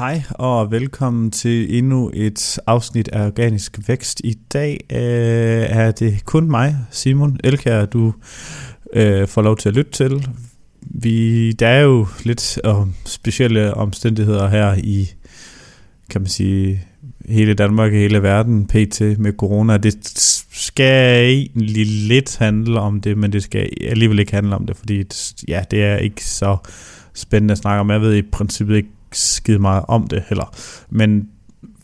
[0.00, 4.20] Hej og velkommen til endnu et afsnit af Organisk Vækst.
[4.24, 4.98] I dag øh,
[5.78, 8.14] er det kun mig, Simon Elkær, du
[8.92, 10.28] øh, får lov til at lytte til.
[10.80, 15.10] Vi, der er jo lidt om specielle omstændigheder her i,
[16.10, 16.82] kan man sige,
[17.28, 19.00] hele Danmark og hele verden pt.
[19.00, 19.76] med corona.
[19.76, 19.96] Det
[20.52, 25.04] skal egentlig lidt handle om det, men det skal alligevel ikke handle om det, fordi
[25.48, 26.56] ja, det er ikke så
[27.14, 27.90] spændende at snakke om.
[27.90, 30.54] Jeg ved i princippet ikke skide meget om det heller.
[30.90, 31.28] Men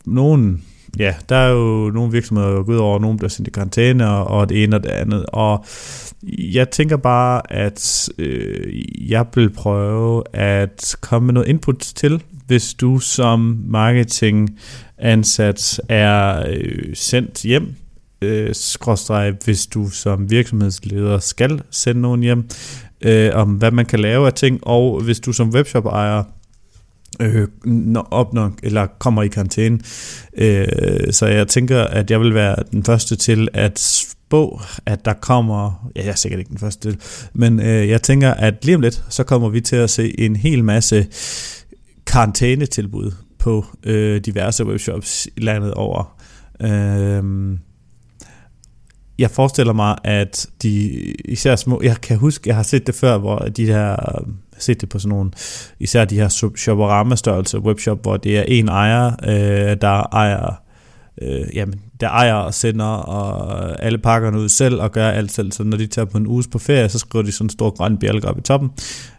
[0.05, 0.63] nogen,
[0.99, 4.09] ja, der er jo nogle virksomheder, der går gået over, nogen bliver sendt i karantæne,
[4.09, 5.25] og, og det ene og det andet.
[5.27, 5.65] Og
[6.37, 12.73] jeg tænker bare, at øh, jeg vil prøve at komme med noget input til, hvis
[12.73, 17.75] du som marketingansat er øh, sendt hjem,
[18.21, 22.49] øh, skråstreg, hvis du som virksomhedsleder skal sende nogen hjem,
[23.01, 26.23] øh, om hvad man kan lave af ting, og hvis du som webshop-ejer
[27.19, 27.47] øh,
[28.11, 29.79] op når, eller kommer i karantæne.
[30.37, 30.67] Øh,
[31.11, 35.89] så jeg tænker, at jeg vil være den første til at spå, at der kommer,
[35.95, 36.99] ja, jeg er sikkert ikke den første til,
[37.33, 40.35] men øh, jeg tænker, at lige om lidt, så kommer vi til at se en
[40.35, 41.07] hel masse
[42.05, 46.17] karantænetilbud på øh, diverse webshops landet over.
[46.61, 47.57] Øh,
[49.19, 50.89] jeg forestiller mig, at de
[51.25, 53.95] især små, jeg kan huske, jeg har set det før, hvor de her
[54.59, 55.31] set det på sådan nogle,
[55.79, 60.61] især de her shopperama-størrelser, webshop, hvor det er en ejer, øh, der ejer
[61.21, 65.51] øh, jamen, der ejer og sender og alle pakkerne ud selv og gør alt selv.
[65.51, 67.69] Så når de tager på en uges på ferie, så skriver de sådan en stor
[67.69, 68.71] grøn bjælke op i toppen.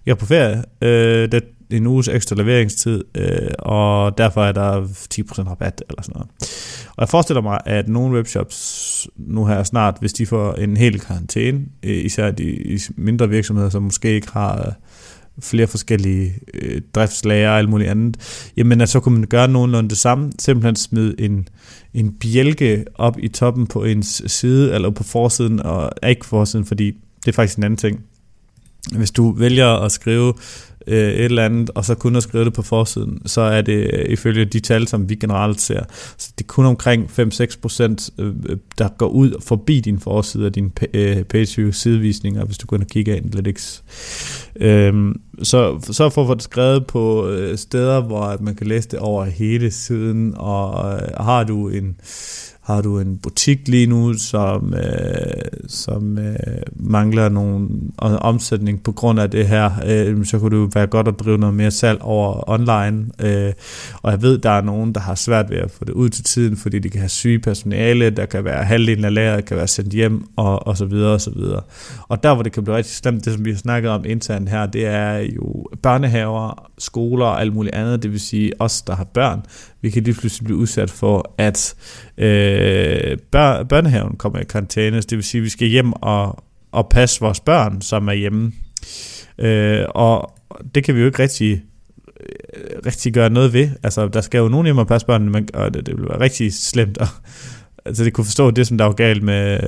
[0.07, 4.53] Jeg er på ferie, øh, det er en uges ekstra leveringstid, øh, og derfor er
[4.53, 6.29] der 10% rabat eller sådan noget.
[6.89, 11.01] Og jeg forestiller mig, at nogle webshops nu her snart, hvis de får en hel
[11.01, 14.75] karantæne, øh, især de mindre virksomheder, som måske ikke har
[15.41, 18.17] flere forskellige øh, driftslager og alt muligt andet,
[18.57, 21.49] jamen at så kunne man gøre nogenlunde det samme, simpelthen smide en,
[21.95, 26.87] en bjælke op i toppen på ens side, eller på forsiden, og ikke forsiden, fordi
[27.25, 28.01] det er faktisk en anden ting.
[28.97, 30.35] Hvis du vælger at skrive
[30.89, 33.91] øh, et eller andet, og så kun at skrive det på forsiden, så er det
[33.93, 35.83] øh, ifølge de tal, som vi generelt ser,
[36.17, 38.35] så det er kun omkring 5-6 procent, øh,
[38.79, 42.85] der går ud forbi din forside af din øh, page sidevisninger, hvis du går ind
[42.85, 43.85] og kigger Analytics.
[44.61, 48.89] Øh, så, så for at få det skrevet på øh, steder, hvor man kan læse
[48.89, 51.97] det over hele siden, og øh, har du en
[52.69, 56.35] har du en butik lige nu, som, øh, som øh,
[56.77, 57.69] mangler nogle
[57.99, 61.55] omsætning på grund af det her, øh, så kunne det være godt at drive noget
[61.55, 63.07] mere salg over online.
[63.21, 63.53] Øh,
[64.03, 66.25] og jeg ved, der er nogen, der har svært ved at få det ud til
[66.25, 69.69] tiden, fordi de kan have syge personale, der kan være halvdelen af lageret, kan være
[69.69, 71.61] sendt hjem, og, og så videre, og så videre.
[72.09, 74.49] Og der, hvor det kan blive rigtig slemt, det som vi har snakket om internt
[74.49, 78.97] her, det er jo børnehaver, skoler og alt muligt andet, det vil sige os, der
[78.97, 79.43] har børn,
[79.81, 81.75] vi kan lige pludselig blive udsat for, at
[82.19, 86.45] øh, Øh, bør, børnehaven kommer i karantæne, det vil sige, at vi skal hjem og,
[86.73, 88.53] og passe vores børn, som er hjemme.
[89.39, 90.35] Øh, og
[90.75, 91.63] det kan vi jo ikke rigtig
[92.21, 93.69] øh, rigtig gøre noget ved.
[93.83, 96.21] Altså, der skal jo nogen hjem og passe børnene, men, og det, det vil være
[96.21, 96.99] rigtig slemt.
[96.99, 97.09] Og,
[97.85, 99.59] altså, det kunne forstå det, som der var galt med,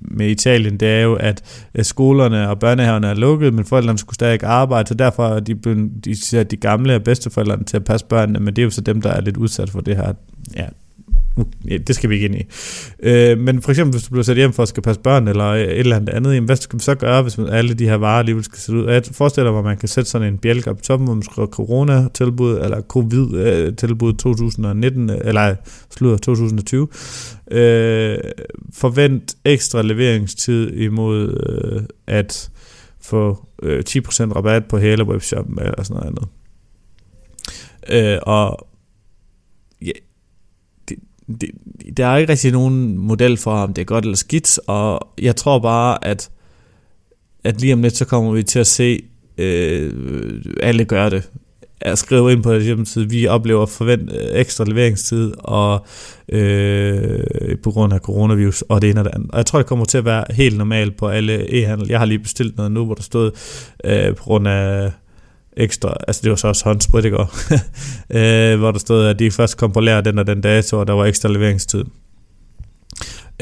[0.00, 4.42] med Italien, det er jo, at skolerne og børnehaverne er lukket, men forældrene skulle stadig
[4.42, 8.40] arbejde, så derfor er de, de, de, de gamle og bedsteforældrene til at passe børnene,
[8.40, 10.12] men det er jo så dem, der er lidt udsat for det her
[10.56, 10.66] ja,
[11.86, 12.46] det skal vi ikke ind i.
[13.02, 15.44] Øh, men for eksempel, hvis du bliver sat hjem for at skal passe børn, eller
[15.44, 17.94] et eller andet andet, jamen, hvad skal vi så gøre, hvis man, alle de her
[17.94, 18.88] varer alligevel skal sætte ud?
[18.88, 21.22] Jeg forestiller mig, at man kan sætte sådan en bjælke op i toppen, hvor man
[21.22, 25.54] skriver corona-tilbud, eller covid-tilbud 2019, eller
[25.90, 26.88] slutter 2020.
[27.50, 28.18] Øh,
[28.72, 32.50] forvent ekstra leveringstid imod øh, at
[33.00, 34.00] få øh, 10%
[34.36, 36.28] rabat på hele webshoppen, eller sådan noget andet.
[37.88, 38.66] Øh, og
[41.40, 41.50] det,
[41.96, 45.36] der er ikke rigtig nogen model for, om det er godt eller skidt, og jeg
[45.36, 46.30] tror bare, at,
[47.44, 49.02] at lige om lidt, så kommer vi til at se,
[49.38, 49.92] øh,
[50.62, 51.30] alle gør det.
[51.84, 55.86] Jeg skriver ind på hjemmeside, vi oplever forvent øh, ekstra leveringstid og
[56.28, 57.20] øh,
[57.62, 59.30] på grund af coronavirus og det ene og det andet.
[59.30, 61.88] Og jeg tror, det kommer til at være helt normalt på alle e-handel.
[61.88, 63.30] Jeg har lige bestilt noget nu, hvor der stod
[63.84, 64.92] øh, på grund af
[65.60, 67.18] ekstra, altså det var så også håndsprit, ikke?
[68.18, 70.86] øh, hvor der stod, at de først kom på lære den og den dato, og
[70.86, 71.84] der var ekstra leveringstid.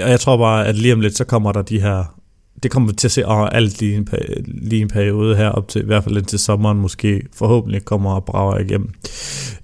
[0.03, 2.19] Og jeg tror bare, at lige om lidt, så kommer der de her,
[2.63, 4.09] det kommer vi til at se over alt lige en,
[4.47, 8.25] lige en periode her, op til i hvert fald indtil sommeren måske, forhåbentlig kommer og
[8.25, 8.91] brager igennem.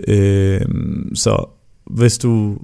[0.09, 0.61] Øh,
[1.15, 1.45] så
[1.91, 2.59] hvis du,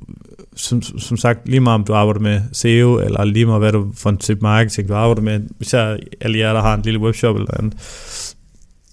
[0.57, 3.93] som, som sagt, lige meget om du arbejder med SEO, eller lige meget hvad du
[3.95, 7.37] for en type marketing du arbejder med, især alle jer, der har en lille webshop
[7.37, 7.75] eller andet,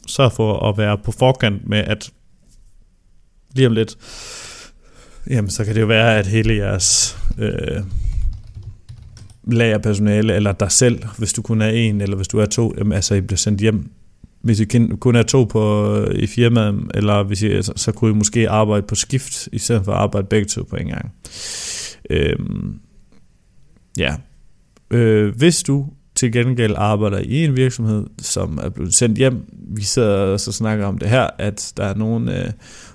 [0.07, 2.11] sørg for at være på forkant med at
[3.53, 3.97] lige om lidt,
[5.29, 7.81] jamen så kan det jo være, at hele jeres øh,
[9.47, 12.93] lagerpersonale, eller dig selv, hvis du kun er en, eller hvis du er to, jamen,
[12.93, 13.91] altså I bliver sendt hjem.
[14.41, 14.65] Hvis I
[14.99, 18.87] kun er to på, i firmaet, eller hvis I, så, så kunne I måske arbejde
[18.87, 21.11] på skift, i stedet for at arbejde begge to på en gang.
[22.09, 22.35] Øh,
[23.97, 24.15] ja.
[24.91, 29.83] Øh, hvis du til gengæld arbejder i en virksomhed, som er blevet sendt hjem, vi
[29.83, 32.51] sidder og så snakker om det her, at der er nogen, øh,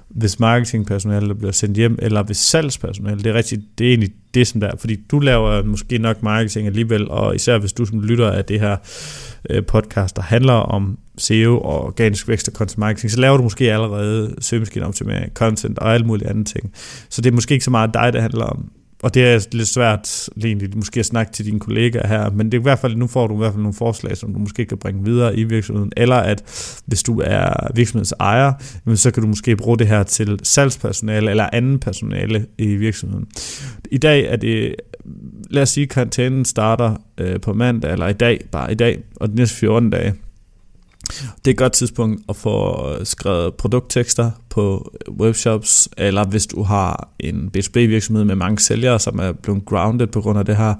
[0.08, 4.10] hvis marketingpersonale der bliver sendt hjem, eller hvis salgspersonale, det er rigtigt, det er egentlig
[4.34, 7.84] det, som der er, fordi du laver måske nok marketing alligevel, og især hvis du
[7.84, 8.76] som lytter af det her
[9.50, 13.42] øh, podcast, der handler om SEO og organisk vækst og content marketing, så laver du
[13.42, 16.72] måske allerede søgemaskineoptimering, content og alle mulige andre ting.
[17.08, 18.70] Så det er måske ikke så meget dig, det handler om
[19.02, 22.54] og det er lidt svært egentlig måske at snakke til dine kollegaer her, men det
[22.54, 24.64] er i hvert fald, nu får du i hvert fald nogle forslag, som du måske
[24.64, 26.42] kan bringe videre i virksomheden, eller at
[26.86, 28.52] hvis du er virksomhedens ejer,
[28.94, 33.26] så kan du måske bruge det her til salgspersonale eller anden personale i virksomheden.
[33.90, 34.74] I dag er det,
[35.50, 39.30] lad os sige, karantænen starter øh, på mandag, eller i dag, bare i dag, og
[39.30, 40.14] de næste 14 dage,
[41.36, 46.46] det er et godt tidspunkt at få øh, skrevet produkttekster på øh, webshops, eller hvis
[46.46, 50.44] du har en B2B virksomhed med mange sælgere, som er blevet grounded på grund af
[50.44, 50.74] det her,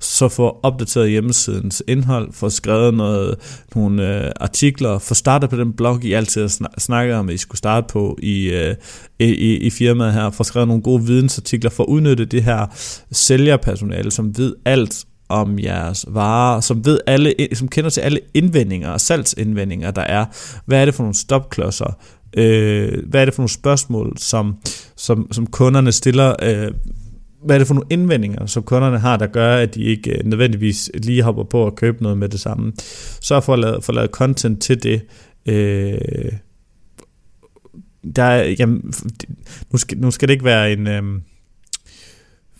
[0.00, 3.34] så få opdateret hjemmesidens indhold, få skrevet noget,
[3.74, 6.48] nogle øh, artikler, få startet på den blog, I altid
[6.78, 8.74] snakket om, at I skulle starte på i, øh,
[9.18, 12.66] i, i firmaet her, få skrevet nogle gode vidensartikler, for udnyttet udnytte det her
[13.12, 18.90] sælgerpersonale, som ved alt om jeres varer, som ved alle, som kender til alle indvendinger
[18.90, 20.24] og salgsindvendinger, der er.
[20.66, 21.98] Hvad er det for nogle stopklodser?
[22.36, 24.56] Øh, hvad er det for nogle spørgsmål, som,
[24.96, 26.34] som, som kunderne stiller?
[26.42, 26.72] Øh,
[27.44, 30.24] hvad er det for nogle indvendinger, som kunderne har, der gør, at de ikke øh,
[30.24, 32.72] nødvendigvis lige hopper på at købe noget med det samme?
[33.20, 35.02] Så for at lave, for at lave content til det.
[35.46, 36.32] Øh,
[38.16, 38.92] der jamen,
[39.72, 40.86] nu, skal, nu skal det ikke være en...
[40.86, 41.02] Øh,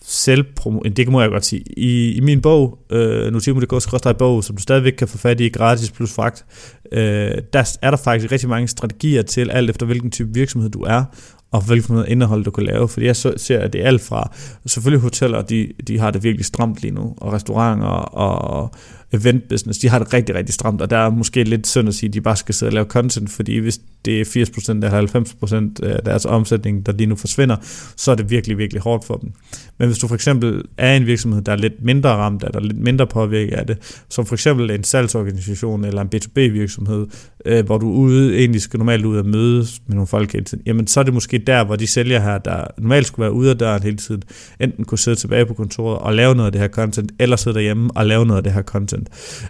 [0.08, 1.64] selvpromo, det må jeg godt sige.
[1.76, 5.90] I, i min bog, øh, notimo.dk, bog, som du stadigvæk kan få fat i gratis
[5.90, 6.44] plus fragt,
[6.93, 10.82] øh, der er der faktisk rigtig mange strategier til, alt efter hvilken type virksomhed du
[10.82, 11.05] er,
[11.52, 12.88] og hvilken noget indhold du kan lave.
[12.88, 14.32] Fordi jeg ser, at det er alt fra,
[14.66, 18.70] selvfølgelig hoteller, de, de har det virkelig stramt lige nu, og restauranter og
[19.12, 21.94] event business, de har det rigtig, rigtig stramt, og der er måske lidt synd at
[21.94, 25.72] sige, at de bare skal sidde og lave content, fordi hvis det er 80% eller
[25.82, 27.56] 90% af deres omsætning, der lige nu forsvinder,
[27.96, 29.32] så er det virkelig, virkelig hårdt for dem.
[29.78, 32.60] Men hvis du for eksempel er en virksomhed, der er lidt mindre ramt af er
[32.60, 37.06] lidt mindre påvirket af det, som for eksempel en salgsorganisation eller en B2B virksomhed,
[37.44, 40.62] øh, hvor du ude, egentlig skal normalt ud og mødes med nogle folk hele tiden,
[40.66, 43.50] jamen så er det måske der, hvor de sælger her, der normalt skulle være ude
[43.50, 44.22] af døren hele tiden,
[44.60, 47.55] enten kunne sidde tilbage på kontoret og lave noget af det her content, eller sidde
[47.55, 48.98] derhjemme og lave noget af det her content.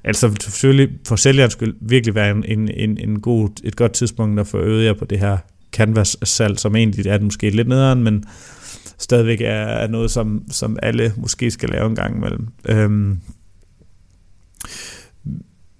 [0.05, 4.41] Altså selvfølgelig for sælgeren skulle virkelig være en, en, en, en god, et godt tidspunkt
[4.41, 5.39] at få øget jer på det her
[5.73, 8.25] canvas-salg, som egentlig er måske lidt nederen, men
[8.99, 12.49] stadigvæk er noget, som, som alle måske skal lave en gang imellem.
[12.69, 13.19] Øhm,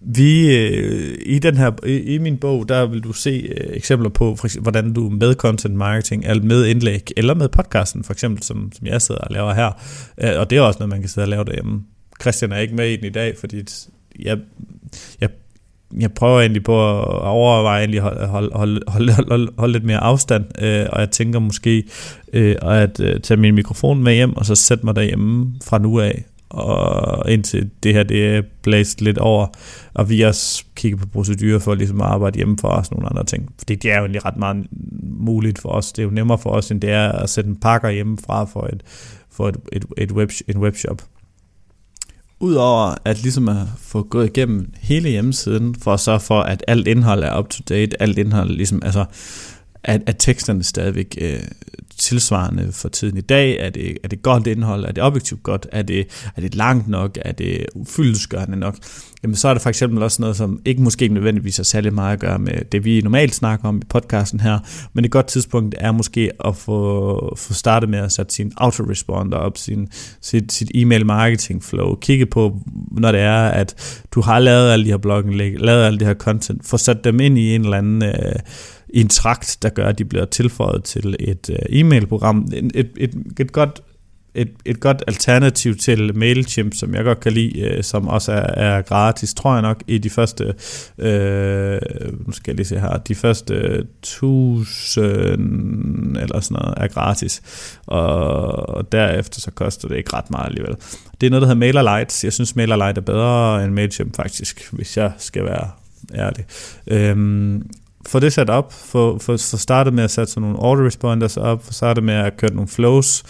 [0.01, 4.11] vi øh, i den her i, i min bog der vil du se øh, eksempler
[4.11, 8.13] på for eksempel, hvordan du med content marketing eller med indlæg eller med podcasten for
[8.13, 9.73] eksempel som, som jeg sidder og laver her
[10.19, 11.85] øh, og det er også noget man kan sidde og lave derhjemme.
[12.21, 13.65] Christian er ikke med i den i dag fordi
[14.19, 14.39] jeg
[15.21, 15.29] jeg
[16.01, 19.99] jeg prøver egentlig på at overveje egentlig holde, holde, holde, holde, holde, holde lidt mere
[19.99, 21.85] afstand, øh, og jeg tænker måske
[22.33, 26.01] øh, at øh, tage min mikrofon med hjem, og så sætte mig derhjemme fra nu
[26.01, 29.47] af, og indtil det her det er blæst lidt over,
[29.95, 33.25] og vi også kigger på procedurer for ligesom at arbejde hjemme for os nogle andre
[33.25, 33.53] ting.
[33.59, 34.67] Fordi det er jo egentlig ret meget
[35.03, 35.93] muligt for os.
[35.93, 38.69] Det er jo nemmere for os, end det er at sætte en pakker hjemmefra for
[38.73, 38.83] et,
[39.31, 41.03] for et, et, et web, en webshop.
[42.41, 46.89] Udover at ligesom at få gået igennem hele hjemmesiden, for at sørge for, at alt
[46.89, 49.05] indhold er up to date, alt indhold ligesom, altså,
[49.85, 51.41] at, at teksterne stadigvæk øh,
[51.99, 53.57] tilsvarende for tiden i dag?
[53.59, 54.85] Er det, er det godt indhold?
[54.85, 55.67] Er det objektivt godt?
[55.73, 57.19] Er det, er det langt nok?
[57.23, 58.77] Er det ufyldesgørende nok?
[59.23, 62.13] Jamen så er det for eksempel også noget, som ikke måske nødvendigvis har særlig meget
[62.13, 64.59] at gøre med det, vi normalt snakker om i podcasten her,
[64.93, 69.37] men et godt tidspunkt er måske at få, få startet med at sætte sin autoresponder
[69.37, 69.89] op, sin,
[70.21, 74.85] sit, sit e-mail marketing flow, kigge på, når det er, at du har lavet alle
[74.85, 77.77] de her blogindlæg, lavet alle de her content, få sat dem ind i en eller
[77.77, 78.35] anden øh,
[78.95, 82.49] en trakt, der gør, at de bliver tilføjet til et øh, e-mailprogram.
[82.55, 83.83] Et, et, et, et godt
[84.35, 88.77] et, et godt alternativ til MailChimp, som jeg godt kan lide, øh, som også er,
[88.77, 90.55] er gratis, tror jeg nok, i de første,
[90.99, 91.81] øh,
[92.27, 95.07] nu skal jeg lige se her, de første tusind
[96.17, 97.43] eller sådan noget er gratis,
[97.87, 100.75] og derefter så koster det ikke ret meget alligevel.
[101.21, 102.27] Det er noget, der hedder MailerLite.
[102.27, 105.71] Jeg synes, MailerLite er bedre end MailChimp faktisk, hvis jeg skal være
[106.15, 106.45] ærlig.
[106.87, 107.71] Øhm,
[108.07, 111.65] få det sat op, få, få, få startet med at sætte sådan nogle autoresponders op,
[111.65, 113.25] få startet med at køre nogle flows,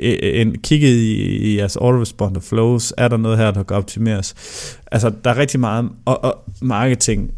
[0.00, 4.34] en, kigget i, i jeres autoresponder flows, er der noget her, der kan optimeres?
[4.92, 7.30] Altså, der er rigtig meget, og, og marketing,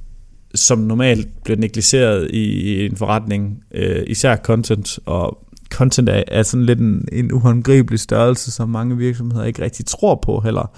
[0.55, 6.43] som normalt bliver negligeret i, i en forretning, øh, især content, og content er, er
[6.43, 10.71] sådan lidt en, en uhåndgribelig størrelse, som mange virksomheder ikke rigtig tror på heller.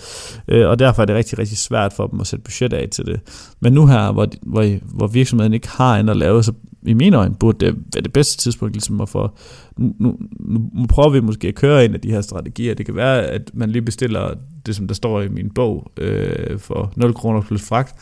[0.48, 3.06] Øh, og derfor er det rigtig, rigtig svært for dem at sætte budget af til
[3.06, 3.20] det.
[3.60, 6.52] Men nu her, hvor, hvor, hvor virksomheden ikke har andet at lave, så
[6.84, 9.30] i mine øjne burde det være det bedste tidspunkt ligesom at få,
[9.76, 12.74] nu, nu, nu prøver vi måske at køre en af de her strategier.
[12.74, 14.34] Det kan være, at man lige bestiller
[14.66, 17.94] det, som der står i min bog, øh, for 0 kroner plus fragt,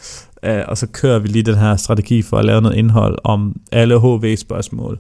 [0.45, 3.57] øh, og så kører vi lige den her strategi for at lave noget indhold om
[3.73, 4.99] alle HV-spørgsmål,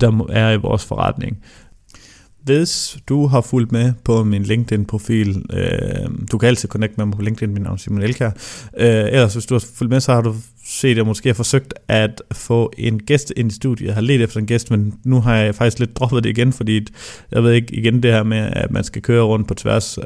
[0.00, 1.38] der er i vores forretning.
[2.48, 7.16] Hvis du har fulgt med på min LinkedIn-profil, øh, du kan altid connecte med mig
[7.16, 8.30] på LinkedIn, min navn Simon Elkær.
[8.78, 10.34] Øh, ellers hvis du har fulgt med, så har du
[10.68, 13.86] set, at jeg måske har forsøgt at få en gæst ind i studiet.
[13.86, 16.52] Jeg har let efter en gæst, men nu har jeg faktisk lidt droppet det igen,
[16.52, 16.86] fordi
[17.32, 20.04] jeg ved ikke igen det her med, at man skal køre rundt på tværs øh,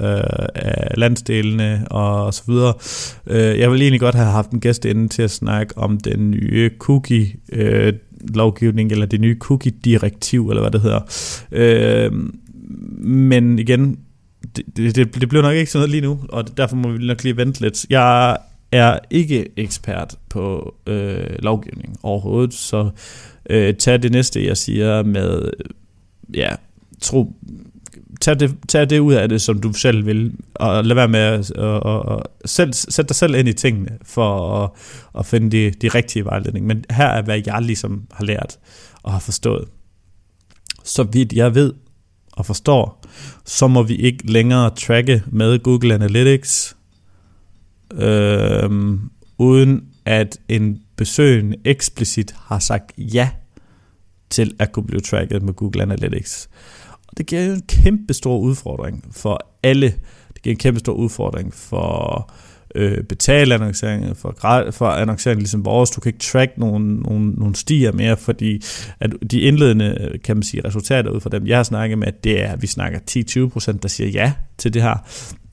[0.54, 2.74] af landsdelene og så videre.
[3.26, 6.30] Øh, jeg vil egentlig godt have haft en gæst inde til at snakke om den
[6.30, 7.92] nye cookie øh,
[8.34, 11.00] lovgivning, eller det nye cookie-direktiv, eller hvad det hedder.
[11.52, 12.12] Øh,
[13.04, 13.98] men igen,
[14.76, 17.22] det, det, det bliver nok ikke sådan noget lige nu, og derfor må vi nok
[17.22, 17.86] lige vente lidt.
[17.90, 18.36] Jeg
[18.72, 22.90] er ikke ekspert på øh, lovgivning overhovedet, så
[23.50, 25.50] øh, tag det næste, jeg siger med,
[26.34, 26.48] ja,
[27.00, 27.32] tro,
[28.22, 31.20] tag det, tag det ud af det, som du selv vil, og lad være med
[31.20, 34.70] at og, og, og selv, sætte dig selv ind i tingene, for at,
[35.18, 36.66] at finde de, de rigtige vejledning.
[36.66, 38.58] Men her er, hvad jeg ligesom har lært
[39.02, 39.68] og har forstået.
[40.84, 41.72] Så vidt jeg ved
[42.32, 43.04] og forstår,
[43.44, 46.76] så må vi ikke længere tracke med Google Analytics,
[47.94, 48.70] øh,
[49.38, 53.30] uden at en besøgende eksplicit har sagt ja
[54.30, 56.48] til at kunne blive tracket med Google Analytics.
[57.16, 59.94] Det giver jo en kæmpe stor udfordring for alle.
[60.34, 62.30] Det giver en kæmpe stor udfordring for
[62.74, 64.34] øh, betalannoncering, for,
[64.70, 65.90] for annoncering ligesom vores.
[65.90, 68.62] Du kan ikke track nogle, nogle, nogle stier mere, fordi
[69.00, 72.12] at de indledende, øh, kan man sige, resultater ud fra dem, jeg har snakket med,
[72.24, 72.98] det er, at vi snakker
[73.74, 74.96] 10-20%, der siger ja til det her,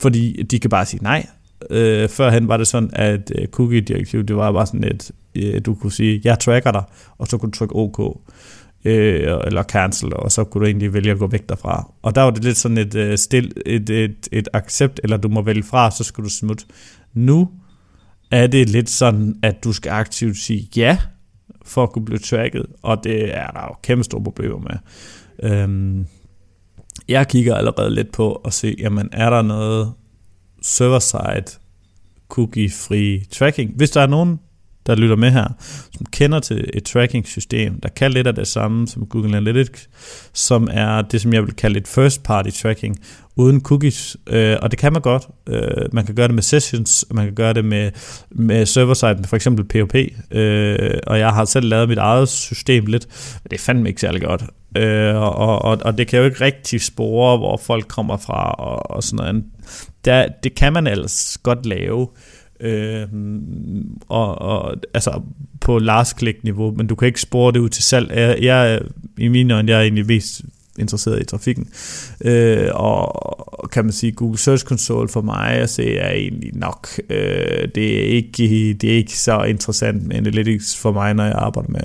[0.00, 1.26] fordi de kan bare sige nej,
[1.70, 5.74] Øh, førhen var det sådan, at øh, cookie-direktivet, det var bare sådan et, øh, du
[5.74, 6.82] kunne sige, jeg tracker dig,
[7.18, 8.20] og så kunne du trykke OK,
[8.84, 11.92] øh, eller cancel, og så kunne du egentlig vælge at gå væk derfra.
[12.02, 15.28] Og der var det lidt sådan et, øh, stil, et, et, et accept, eller du
[15.28, 16.64] må vælge fra, så skal du smutte.
[17.14, 17.48] Nu
[18.30, 20.98] er det lidt sådan, at du skal aktivt sige ja,
[21.64, 24.78] for at kunne blive tracket, og det er der jo kæmpe store problemer med.
[25.50, 26.06] Øhm,
[27.08, 29.92] jeg kigger allerede lidt på at se, jamen er der noget
[30.62, 31.58] server-side
[32.28, 33.72] cookie-free tracking.
[33.76, 34.40] Hvis der er nogen,
[34.90, 35.48] der lytter med her,
[35.96, 39.88] som kender til et tracking-system, der kan lidt af det samme som Google Analytics,
[40.32, 42.96] som er det, som jeg vil kalde et first-party tracking,
[43.36, 45.28] uden cookies, øh, og det kan man godt.
[45.48, 47.90] Øh, man kan gøre det med sessions, man kan gøre det med,
[48.30, 49.94] med server-side, med for eksempel POP,
[50.30, 53.06] øh, og jeg har selv lavet mit eget system lidt,
[53.42, 54.44] men det er fandme ikke særlig godt.
[54.76, 58.90] Øh, og, og, og det kan jo ikke rigtig spore, hvor folk kommer fra og,
[58.90, 59.44] og sådan noget
[60.04, 65.22] Der, det kan man ellers godt lave, øh, Øhm, og, og, altså
[65.60, 68.10] på last click niveau, men du kan ikke spore det ud til salg.
[68.14, 68.80] Jeg, jeg
[69.18, 70.42] i mine øjne, jeg er egentlig mest
[70.78, 71.68] interesseret i trafikken.
[72.24, 76.88] Øh, og kan man sige, Google Search Console for mig at se er egentlig nok.
[77.10, 81.34] Øh, det, er ikke, det er ikke så interessant med Analytics for mig, når jeg
[81.34, 81.80] arbejder med,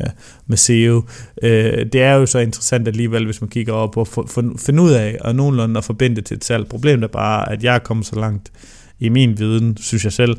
[0.48, 1.04] med SEO.
[1.42, 4.30] Øh, det er jo så interessant alligevel, hvis man kigger over på at
[4.60, 6.68] finde ud af, og nogenlunde at forbinde det til et salg.
[6.68, 8.52] Problemet er bare, at jeg er kommet så langt
[9.00, 10.38] i min viden, synes jeg selv,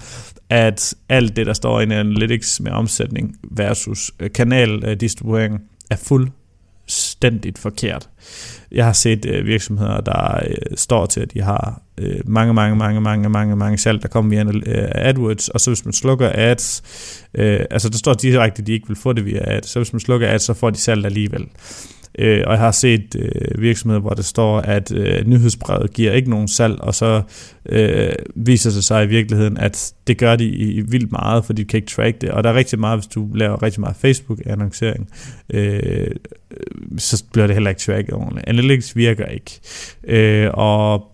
[0.50, 5.60] at alt det, der står i Analytics med omsætning versus øh, kanaldistribuering,
[5.90, 6.30] er fuld
[6.86, 8.08] fuldstændigt forkert.
[8.72, 12.76] Jeg har set øh, virksomheder, der øh, står til, at de har øh, mange, mange,
[12.76, 16.30] mange, mange, mange, mange salg, der kommer via øh, AdWords, og så hvis man slukker
[16.34, 16.82] ads,
[17.34, 19.92] øh, altså der står direkte, at de ikke vil få det via ads, så hvis
[19.92, 21.46] man slukker ads, så får de salg alligevel.
[22.18, 26.30] Øh, og jeg har set øh, virksomheder, hvor det står, at øh, nyhedsbrevet giver ikke
[26.30, 27.22] nogen salg, og så
[27.68, 31.62] øh, viser det sig i virkeligheden, at det gør de i, i vildt meget, fordi
[31.62, 32.30] de kan ikke track det.
[32.30, 35.08] Og der er rigtig meget, hvis du laver rigtig meget Facebook-annoncering,
[35.50, 36.10] øh,
[36.98, 38.48] så bliver det heller ikke tracket ordentligt.
[38.48, 39.60] Analytics virker ikke.
[40.04, 41.12] Øh, og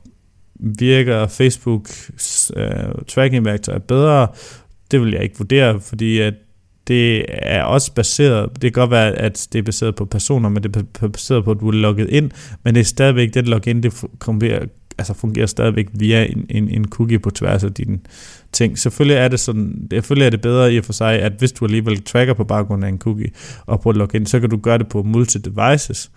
[0.61, 1.88] virker Facebook
[2.56, 4.26] øh, tracking-værktøj bedre,
[4.90, 6.35] det vil jeg ikke vurdere, fordi at
[6.88, 10.62] det er også baseret, det kan godt være, at det er baseret på personer, men
[10.62, 12.30] det er baseret på, at du er logget ind,
[12.64, 13.92] men det er stadigvæk, det login, det
[14.98, 17.98] altså fungerer stadigvæk via en, en, en cookie på tværs af dine
[18.52, 18.78] ting.
[18.78, 21.64] Selvfølgelig er det sådan, selvfølgelig er det bedre i og for sig, at hvis du
[21.64, 23.30] alligevel tracker på baggrund af en cookie
[23.66, 26.10] og på login, så kan du gøre det på multi-devices,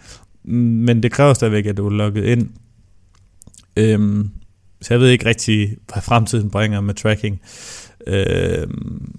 [0.51, 2.49] men det kræver stadigvæk, at du er logget ind.
[3.77, 4.29] Øhm,
[4.81, 7.41] så jeg ved ikke rigtig, hvad fremtiden bringer med tracking.
[8.07, 9.15] Øhm,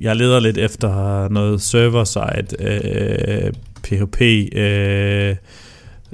[0.00, 4.20] jeg leder lidt efter noget server-side, øh, PHP,
[4.56, 5.36] øh,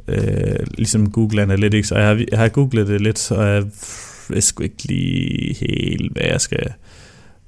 [0.09, 3.65] øh, ligesom Google Analytics, og jeg har, jeg har googlet det lidt, så jeg
[4.29, 6.73] ved sgu ikke lige helt, hvad jeg skal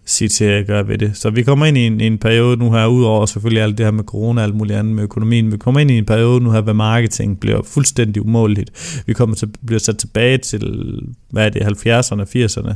[0.04, 1.16] sige til at gøre ved det.
[1.16, 3.90] Så vi kommer ind i en, en periode nu her, udover selvfølgelig alt det her
[3.90, 6.50] med corona og alt muligt andet med økonomien, vi kommer ind i en periode nu
[6.50, 9.02] her, hvor marketing bliver fuldstændig umåligt.
[9.06, 11.00] Vi kommer til, bliver sat tilbage til,
[11.30, 12.74] hvad er det, 70'erne, 80'erne,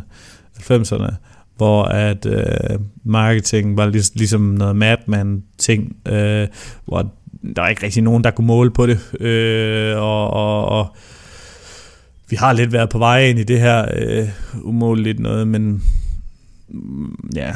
[0.58, 1.14] 90'erne,
[1.58, 6.48] hvor at øh, marketing var lig, ligesom noget madman-ting, øh,
[6.84, 7.02] hvor
[7.56, 10.96] der var ikke rigtig nogen, der kunne måle på det, øh, og, og, og
[12.30, 14.28] vi har lidt været på vej ind i det her øh,
[14.62, 15.82] umåligt noget, men
[16.68, 17.52] mm, ja,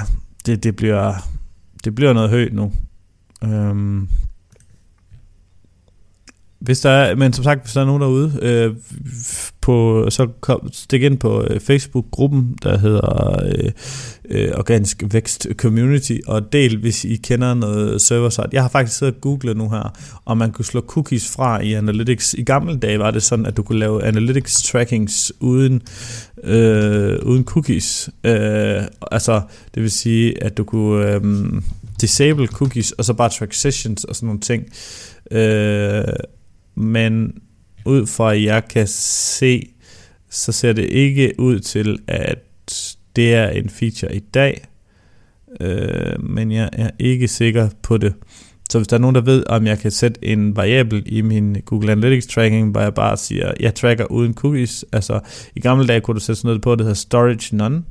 [0.46, 1.14] det, det, bliver,
[1.84, 2.72] det bliver noget højt nu.
[3.44, 4.08] Øhm,
[6.62, 8.74] hvis der er, men som sagt, hvis der er nogen derude, øh,
[9.60, 13.70] på, så kom, stik ind på øh, Facebook-gruppen, der hedder øh,
[14.28, 18.48] øh, Organisk Vækst Community, og del, hvis I kender noget serverside.
[18.52, 21.72] Jeg har faktisk siddet og googlet nu her, om man kunne slå cookies fra i
[21.72, 22.34] Analytics.
[22.34, 25.82] I gamle dage var det sådan, at du kunne lave Analytics trackings uden,
[26.44, 28.10] øh, uden cookies.
[28.24, 29.40] Øh, altså,
[29.74, 31.22] det vil sige, at du kunne øh,
[32.00, 34.64] disable cookies, og så bare track sessions og sådan nogle ting.
[35.30, 36.04] Øh,
[36.74, 37.32] men
[37.84, 39.72] ud fra at jeg kan se,
[40.30, 42.38] så ser det ikke ud til, at
[43.16, 44.64] det er en feature i dag,
[45.60, 48.14] øh, men jeg er ikke sikker på det.
[48.70, 51.56] Så hvis der er nogen, der ved, om jeg kan sætte en variabel i min
[51.64, 54.84] Google Analytics tracking, hvor jeg bare siger, jeg tracker uden cookies.
[54.92, 55.20] Altså,
[55.56, 57.82] i gamle dage kunne du sætte sådan noget på, det hedder storage none,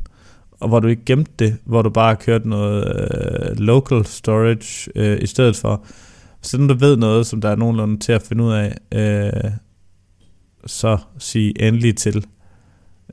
[0.59, 5.17] og hvor du ikke gemte det, hvor du bare kørte noget øh, local storage øh,
[5.21, 5.73] i stedet for.
[5.73, 6.11] Øh,
[6.41, 9.51] sådan der ved noget, som der er nogenlunde til at finde ud af, øh,
[10.65, 12.25] så sig endelig til.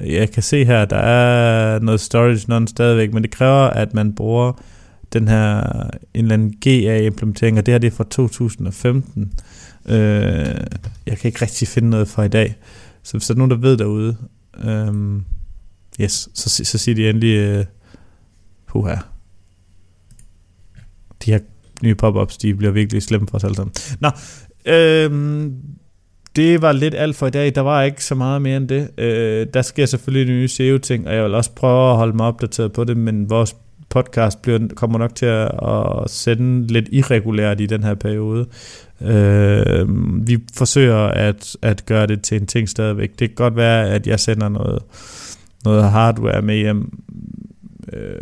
[0.00, 4.14] Jeg kan se her, der er noget storage non stadigvæk, men det kræver, at man
[4.14, 4.52] bruger
[5.12, 5.60] den her
[6.14, 9.32] en eller anden GA-implementering, og det her det er fra 2015.
[9.86, 9.96] Øh,
[11.06, 12.56] jeg kan ikke rigtig finde noget fra i dag.
[13.02, 14.16] Så hvis der er nogen, der ved derude,
[14.64, 15.20] øh,
[16.00, 17.64] yes, så, så siger de endelig, øh,
[18.66, 18.96] puha.
[21.24, 21.38] De her
[21.82, 23.72] nye pop-ups, de bliver virkelig slemme for os alle sammen.
[24.00, 24.10] Nå,
[24.66, 25.54] øhm,
[26.36, 27.54] det var lidt alt for i dag.
[27.54, 28.90] Der var ikke så meget mere end det.
[28.98, 32.72] Øh, der sker selvfølgelig nye SEO-ting, og jeg vil også prøve at holde mig opdateret
[32.72, 33.56] på det, men vores
[33.88, 38.46] podcast bliver, kommer nok til at, at sende lidt irregulært i den her periode.
[39.02, 39.86] Øh,
[40.26, 43.10] vi forsøger at, at gøre det til en ting stadigvæk.
[43.10, 44.82] Det kan godt være, at jeg sender noget,
[45.64, 46.98] noget hardware med hjem
[47.92, 48.14] øh,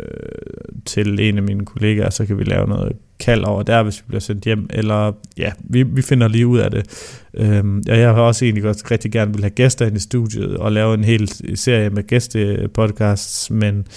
[0.85, 2.93] til en af mine kollegaer, så kan vi lave noget
[3.27, 6.59] kald over der, hvis vi bliver sendt hjem, eller ja, vi, vi finder lige ud
[6.59, 6.85] af det.
[7.33, 10.57] Øhm, og jeg har også egentlig godt rigtig gerne vil have gæster ind i studiet,
[10.57, 13.87] og lave en hel serie med gæstepodcasts, men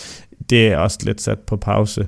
[0.50, 2.06] det er også lidt sat på pause.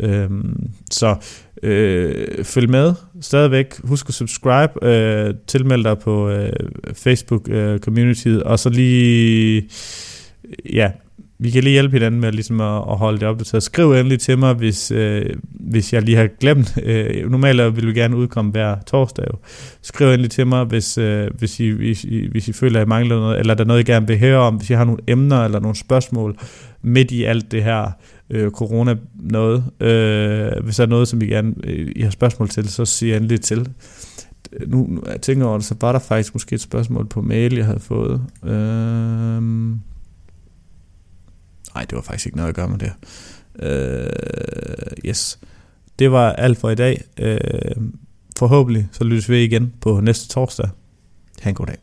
[0.00, 1.16] Øhm, så
[1.62, 3.80] øh, følg med stadigvæk.
[3.84, 6.52] Husk at subscribe, øh, tilmeld dig på øh,
[6.94, 9.68] Facebook øh, community, og så lige
[10.72, 10.90] ja,
[11.44, 13.62] vi kan lige hjælpe hinanden med ligesom at, at holde det opdateret.
[13.62, 16.78] Skriv endelig til mig, hvis, øh, hvis jeg lige har glemt.
[16.84, 19.24] Øh, normalt vil vi gerne udkomme hver torsdag.
[19.32, 19.38] Jo.
[19.82, 22.88] Skriv endelig til mig, hvis, øh, hvis, I, hvis, I, hvis I føler, at I
[22.88, 24.54] mangler noget, eller der er noget, I gerne vil høre om.
[24.54, 26.36] Hvis I har nogle emner eller nogle spørgsmål
[26.82, 27.90] midt i alt det her
[28.30, 29.64] øh, corona noget.
[29.80, 33.16] Øh, hvis der er noget, som I gerne øh, I har spørgsmål til, så sig
[33.16, 33.68] endelig til.
[34.66, 37.54] Nu, nu jeg tænker over det, så var der faktisk måske et spørgsmål på mail,
[37.54, 38.20] jeg havde fået.
[38.44, 39.42] Øh,
[41.74, 42.92] Nej, det var faktisk ikke noget at gøre med det.
[43.54, 45.38] Uh, yes.
[45.98, 47.04] Det var alt for i dag.
[47.22, 47.84] Uh,
[48.38, 50.68] forhåbentlig så lyttes vi igen på næste torsdag.
[51.40, 51.76] Ha' en god dag.